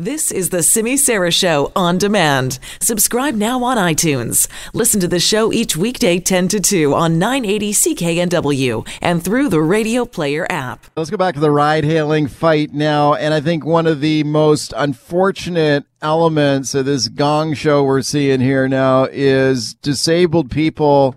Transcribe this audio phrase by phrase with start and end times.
[0.00, 2.60] This is the Simi Sara Show on demand.
[2.80, 4.46] Subscribe now on iTunes.
[4.72, 9.60] Listen to the show each weekday 10 to 2 on 980 CKNW and through the
[9.60, 10.86] Radio Player app.
[10.96, 13.14] Let's go back to the ride hailing fight now.
[13.14, 18.38] And I think one of the most unfortunate elements of this gong show we're seeing
[18.38, 21.16] here now is disabled people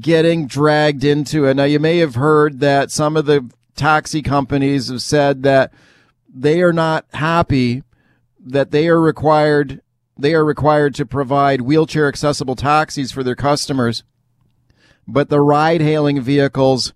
[0.00, 1.54] getting dragged into it.
[1.54, 5.72] Now, you may have heard that some of the taxi companies have said that
[6.28, 7.82] they are not happy
[8.46, 9.82] that they are required
[10.18, 14.02] they are required to provide wheelchair accessible taxis for their customers,
[15.06, 16.94] but the ride hailing vehicles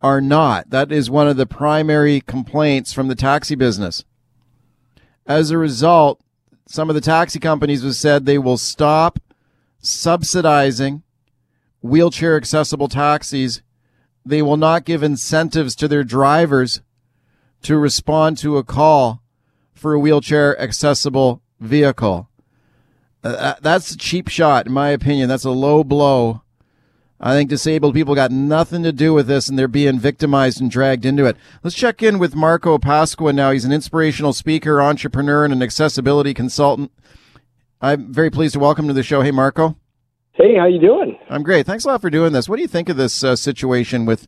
[0.00, 0.70] are not.
[0.70, 4.04] That is one of the primary complaints from the taxi business.
[5.26, 6.20] As a result,
[6.66, 9.18] some of the taxi companies have said they will stop
[9.78, 11.02] subsidizing
[11.82, 13.62] wheelchair accessible taxis.
[14.24, 16.80] They will not give incentives to their drivers
[17.62, 19.21] to respond to a call
[19.82, 22.30] for a wheelchair accessible vehicle.
[23.22, 25.28] Uh, that's a cheap shot, in my opinion.
[25.28, 26.42] That's a low blow.
[27.20, 30.68] I think disabled people got nothing to do with this and they're being victimized and
[30.68, 31.36] dragged into it.
[31.62, 33.52] Let's check in with Marco Pasqua now.
[33.52, 36.90] He's an inspirational speaker, entrepreneur, and an accessibility consultant.
[37.80, 39.22] I'm very pleased to welcome to the show.
[39.22, 39.76] Hey, Marco.
[40.32, 41.16] Hey, how you doing?
[41.30, 41.64] I'm great.
[41.64, 42.48] Thanks a lot for doing this.
[42.48, 44.26] What do you think of this uh, situation with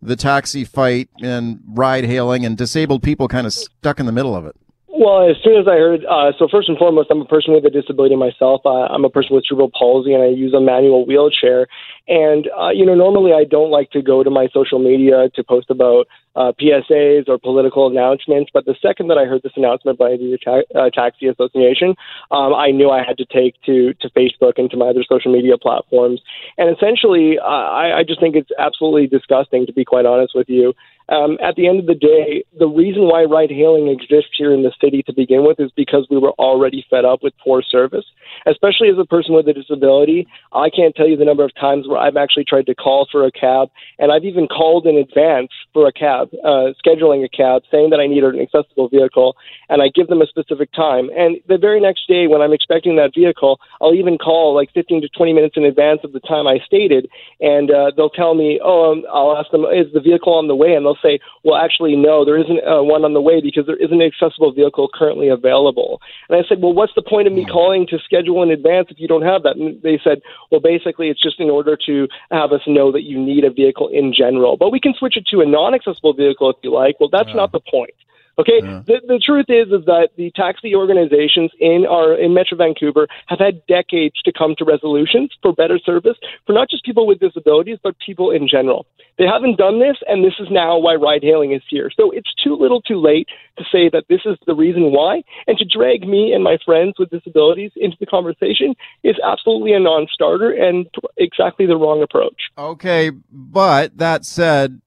[0.00, 4.36] the taxi fight and ride hailing and disabled people kind of stuck in the middle
[4.36, 4.54] of it?
[5.00, 7.64] Well, as soon as I heard, uh, so first and foremost, I'm a person with
[7.64, 8.60] a disability myself.
[8.66, 11.68] Uh, I'm a person with cerebral palsy, and I use a manual wheelchair.
[12.06, 15.42] And uh, you know, normally I don't like to go to my social media to
[15.42, 18.50] post about uh, PSAs or political announcements.
[18.52, 21.94] But the second that I heard this announcement by the ta- uh, Taxi Association,
[22.30, 25.32] um, I knew I had to take to to Facebook and to my other social
[25.32, 26.20] media platforms.
[26.58, 30.48] And essentially, uh, I, I just think it's absolutely disgusting, to be quite honest with
[30.48, 30.74] you.
[31.10, 34.62] Um, at the end of the day, the reason why ride hailing exists here in
[34.62, 38.04] the city to begin with is because we were already fed up with poor service.
[38.46, 41.88] Especially as a person with a disability, I can't tell you the number of times
[41.88, 45.50] where I've actually tried to call for a cab, and I've even called in advance
[45.72, 49.36] for a cab, uh, scheduling a cab, saying that I needed an accessible vehicle,
[49.68, 51.10] and I give them a specific time.
[51.16, 55.02] And the very next day, when I'm expecting that vehicle, I'll even call like 15
[55.02, 57.08] to 20 minutes in advance of the time I stated,
[57.40, 60.56] and uh, they'll tell me, "Oh, um, I'll ask them, is the vehicle on the
[60.56, 63.66] way?" And they'll say, well, actually, no, there isn't uh, one on the way because
[63.66, 66.00] there isn't an accessible vehicle currently available.
[66.28, 67.50] And I said, well, what's the point of me hmm.
[67.50, 69.56] calling to schedule in advance if you don't have that?
[69.56, 70.20] And they said,
[70.50, 73.88] well, basically, it's just in order to have us know that you need a vehicle
[73.88, 74.56] in general.
[74.56, 76.98] But we can switch it to a non accessible vehicle if you like.
[77.00, 77.94] Well, that's not the point.
[78.38, 78.82] Okay, yeah.
[78.86, 83.38] the, the truth is is that the taxi organizations in our in Metro Vancouver have
[83.38, 86.16] had decades to come to resolutions for better service
[86.46, 88.86] for not just people with disabilities but people in general.
[89.18, 91.90] They haven't done this, and this is now why ride hailing is here.
[91.94, 93.28] So it's too little, too late
[93.58, 96.94] to say that this is the reason why, and to drag me and my friends
[96.98, 100.86] with disabilities into the conversation is absolutely a non-starter and
[101.18, 102.48] exactly the wrong approach.
[102.56, 104.80] Okay, but that said,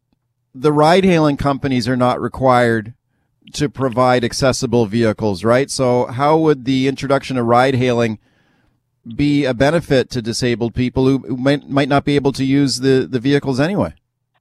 [0.53, 2.93] the ride hailing companies are not required
[3.53, 5.69] to provide accessible vehicles, right?
[5.69, 8.19] So how would the introduction of ride hailing
[9.15, 13.07] be a benefit to disabled people who might, might not be able to use the,
[13.09, 13.93] the vehicles anyway?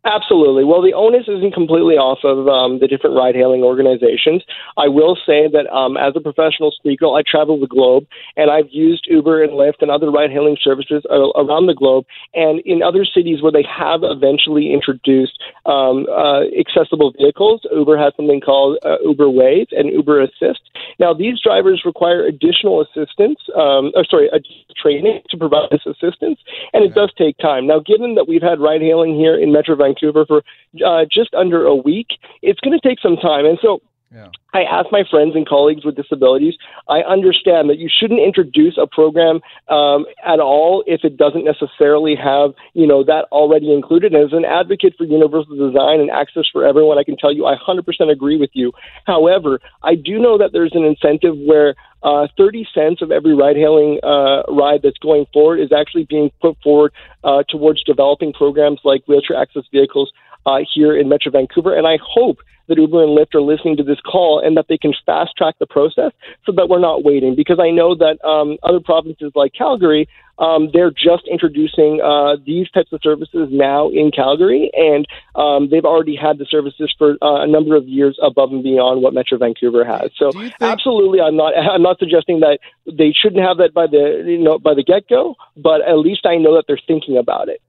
[0.05, 0.65] Absolutely.
[0.65, 4.43] Well, the onus isn't completely off of um, the different ride hailing organizations.
[4.77, 8.67] I will say that um, as a professional speaker, I travel the globe and I've
[8.71, 12.05] used Uber and Lyft and other ride hailing services around the globe.
[12.35, 18.13] And in other cities where they have eventually introduced um, uh, accessible vehicles, Uber has
[18.19, 20.67] something called uh, Uber WAV and Uber Assist.
[20.99, 24.27] Now, these drivers require additional assistance, um, or sorry,
[24.75, 26.43] training to provide this assistance,
[26.73, 27.69] and it does take time.
[27.69, 30.43] Now, given that we've had ride hailing here in Metro Vancouver, Vancouver for
[30.85, 32.09] uh, just under a week.
[32.43, 33.45] It's going to take some time.
[33.47, 33.81] And so
[34.15, 34.29] yeah.
[34.53, 36.55] I ask my friends and colleagues with disabilities.
[36.87, 42.15] I understand that you shouldn't introduce a program um, at all if it doesn't necessarily
[42.17, 44.15] have, you know, that already included.
[44.15, 47.57] As an advocate for universal design and access for everyone, I can tell you I
[47.57, 48.73] 100% agree with you.
[49.07, 53.57] However, I do know that there's an incentive where uh, 30 cents of every ride
[53.57, 56.93] hailing uh, ride that's going forward is actually being put forward
[57.25, 60.13] uh, towards developing programs like wheelchair access vehicles
[60.47, 61.77] uh, here in Metro Vancouver.
[61.77, 64.79] And I hope that Uber and Lyft are listening to this call and that they
[64.79, 66.13] can fast track the process
[66.47, 67.35] so that we're not waiting.
[67.35, 70.09] Because I know that um, other provinces like Calgary,
[70.39, 75.85] um, they're just introducing uh, these types of services now in Calgary, and um, they've
[75.85, 79.39] already had the services for uh, a number of years above and beyond what Metro
[79.39, 80.11] Vancouver has.
[80.17, 84.25] So, think- absolutely, I'm not I'm not suggesting that they shouldn't have that by the
[84.27, 87.49] you know by the get go, but at least I know that they're thinking about
[87.49, 87.61] it.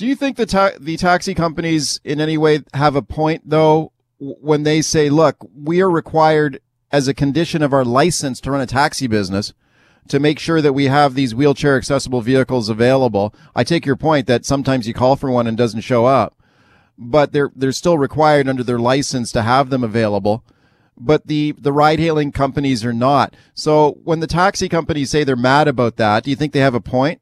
[0.00, 3.92] Do you think the ta- the taxi companies in any way have a point though
[4.18, 6.60] when they say, "Look, we are required
[6.90, 9.52] as a condition of our license to run a taxi business
[10.08, 13.34] to make sure that we have these wheelchair accessible vehicles available.
[13.54, 16.34] I take your point that sometimes you call for one and doesn't show up,
[16.96, 20.42] but they're they're still required under their license to have them available.
[20.96, 23.36] But the the ride hailing companies are not.
[23.52, 26.74] So when the taxi companies say they're mad about that, do you think they have
[26.74, 27.20] a point?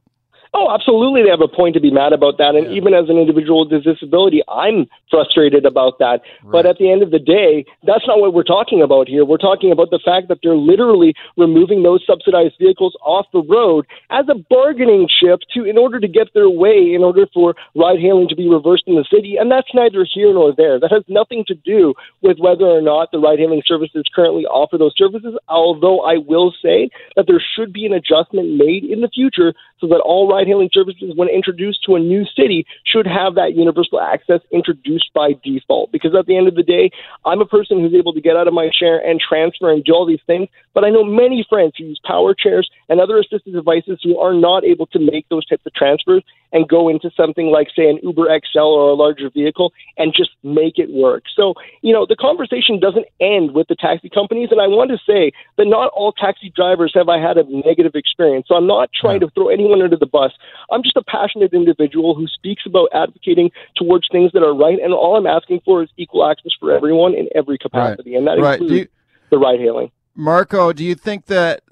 [0.54, 1.22] Oh, absolutely.
[1.22, 2.54] They have a point to be mad about that.
[2.54, 2.78] And yeah.
[2.78, 6.20] even as an individual with disability, I'm frustrated about that.
[6.42, 6.52] Right.
[6.52, 9.24] But at the end of the day, that's not what we're talking about here.
[9.24, 13.86] We're talking about the fact that they're literally removing those subsidized vehicles off the road
[14.10, 18.00] as a bargaining chip to in order to get their way, in order for ride
[18.00, 19.36] hailing to be reversed in the city.
[19.36, 20.80] And that's neither here nor there.
[20.80, 24.78] That has nothing to do with whether or not the ride hailing services currently offer
[24.78, 25.36] those services.
[25.48, 29.86] Although I will say that there should be an adjustment made in the future so
[29.88, 34.00] that all ride hailing services, when introduced to a new city, should have that universal
[34.00, 35.92] access introduced by default.
[35.92, 36.90] Because at the end of the day,
[37.24, 39.92] I'm a person who's able to get out of my chair and transfer and do
[39.92, 43.52] all these things, but I know many friends who use power chairs and other assistive
[43.52, 47.46] devices who are not able to make those types of transfers and go into something
[47.46, 51.24] like, say, an Uber XL or a larger vehicle and just make it work.
[51.34, 54.48] So, you know, the conversation doesn't end with the taxi companies.
[54.50, 57.92] And I want to say that not all taxi drivers have I had a negative
[57.94, 58.46] experience.
[58.48, 60.27] So I'm not trying to throw anyone under the bus.
[60.70, 64.78] I'm just a passionate individual who speaks about advocating towards things that are right.
[64.78, 68.12] And all I'm asking for is equal access for everyone in every capacity.
[68.12, 68.18] Right.
[68.18, 68.60] And that right.
[68.60, 68.88] includes you,
[69.30, 69.90] the ride hailing.
[70.14, 71.62] Marco, do you think that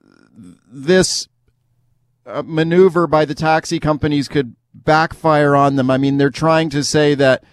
[0.68, 1.28] this
[2.26, 4.54] uh, maneuver by the taxi companies could
[4.84, 5.90] backfire on them.
[5.90, 7.44] I mean, they're trying to say that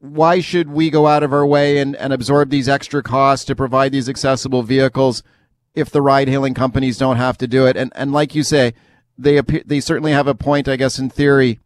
[0.00, 3.56] why should we go out of our way and, and absorb these extra costs to
[3.56, 5.22] provide these accessible vehicles
[5.74, 7.76] if the ride hailing companies don't have to do it?
[7.76, 8.74] And, and like you say,
[9.18, 11.60] they appear, they certainly have a point, I guess, in theory.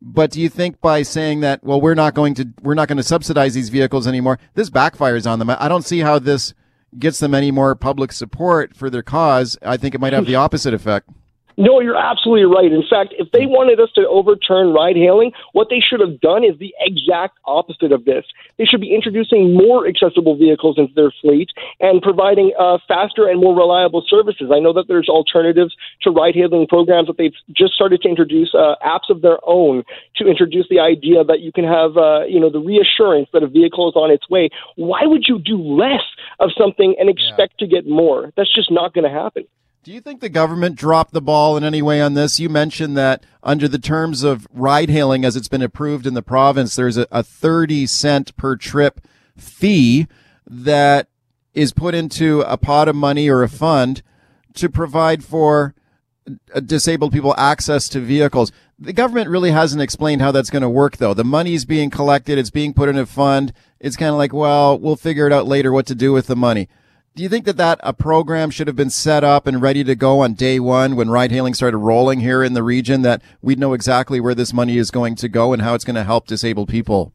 [0.00, 2.96] But do you think by saying that, well, we're not going to, we're not going
[2.96, 5.48] to subsidize these vehicles anymore, this backfires on them?
[5.48, 6.54] I don't see how this
[6.98, 9.56] gets them any more public support for their cause.
[9.62, 11.08] I think it might have the opposite effect.
[11.56, 12.72] No, you're absolutely right.
[12.72, 16.44] In fact, if they wanted us to overturn ride hailing, what they should have done
[16.44, 18.24] is the exact opposite of this.
[18.58, 21.50] They should be introducing more accessible vehicles into their fleet
[21.80, 24.50] and providing uh, faster and more reliable services.
[24.52, 28.54] I know that there's alternatives to ride hailing programs that they've just started to introduce
[28.54, 29.84] uh, apps of their own
[30.16, 33.48] to introduce the idea that you can have, uh, you know, the reassurance that a
[33.48, 34.48] vehicle is on its way.
[34.76, 36.04] Why would you do less
[36.40, 37.66] of something and expect yeah.
[37.66, 38.32] to get more?
[38.36, 39.44] That's just not going to happen.
[39.84, 42.38] Do you think the government dropped the ball in any way on this?
[42.38, 46.22] You mentioned that under the terms of ride hailing as it's been approved in the
[46.22, 49.00] province, there's a, a 30 cent per trip
[49.36, 50.06] fee
[50.46, 51.08] that
[51.52, 54.02] is put into a pot of money or a fund
[54.54, 55.74] to provide for
[56.64, 58.52] disabled people access to vehicles.
[58.78, 61.12] The government really hasn't explained how that's going to work though.
[61.12, 62.38] The money's being collected.
[62.38, 63.52] It's being put in a fund.
[63.80, 66.36] It's kind of like, well, we'll figure it out later what to do with the
[66.36, 66.68] money.
[67.14, 69.94] Do you think that that a program should have been set up and ready to
[69.94, 73.58] go on day one when ride hailing started rolling here in the region that we'd
[73.58, 76.26] know exactly where this money is going to go and how it's going to help
[76.26, 77.12] disabled people?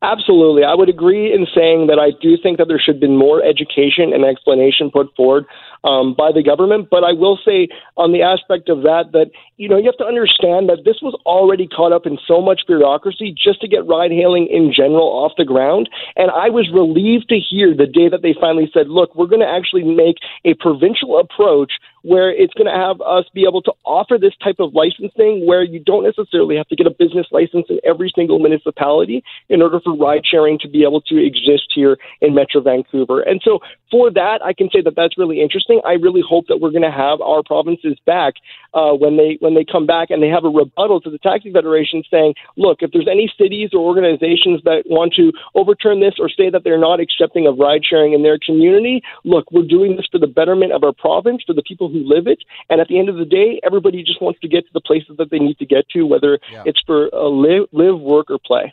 [0.00, 0.62] Absolutely.
[0.62, 3.42] I would agree in saying that I do think that there should have been more
[3.42, 5.46] education and explanation put forward
[5.84, 6.88] um, by the government.
[6.90, 10.06] But I will say on the aspect of that, that, you know, you have to
[10.06, 14.10] understand that this was already caught up in so much bureaucracy just to get ride
[14.10, 15.88] hailing in general off the ground.
[16.16, 19.40] And I was relieved to hear the day that they finally said, look, we're going
[19.40, 23.72] to actually make a provincial approach where it's going to have us be able to
[23.84, 27.66] offer this type of licensing where you don't necessarily have to get a business license
[27.68, 31.96] in every single municipality in order for ride sharing to be able to exist here
[32.20, 33.22] in Metro Vancouver.
[33.22, 33.60] And so
[33.90, 35.71] for that, I can say that that's really interesting.
[35.84, 38.34] I really hope that we're going to have our provinces back
[38.74, 41.52] uh, when they when they come back and they have a rebuttal to the taxi
[41.52, 46.28] federation saying, look, if there's any cities or organizations that want to overturn this or
[46.28, 50.06] say that they're not accepting of ride sharing in their community, look, we're doing this
[50.10, 52.38] for the betterment of our province, for the people who live it.
[52.68, 55.16] And at the end of the day, everybody just wants to get to the places
[55.18, 56.62] that they need to get to, whether yeah.
[56.66, 58.72] it's for a live, live, work, or play.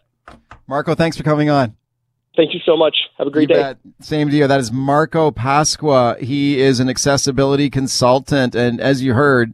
[0.68, 1.76] Marco, thanks for coming on.
[2.40, 2.96] Thank you so much.
[3.18, 3.62] Have a great you day.
[3.62, 3.78] Bet.
[4.00, 4.48] Same to you.
[4.48, 6.18] That is Marco Pasqua.
[6.22, 9.54] He is an accessibility consultant, and as you heard,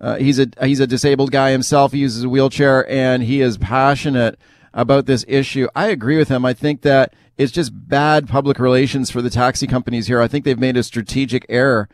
[0.00, 1.92] uh, he's a he's a disabled guy himself.
[1.92, 4.38] He uses a wheelchair, and he is passionate
[4.72, 5.68] about this issue.
[5.76, 6.46] I agree with him.
[6.46, 10.22] I think that it's just bad public relations for the taxi companies here.
[10.22, 11.90] I think they've made a strategic error